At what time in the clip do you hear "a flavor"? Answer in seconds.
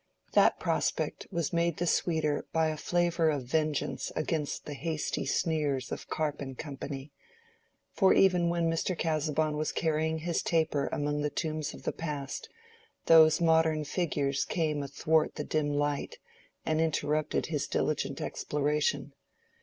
2.69-3.29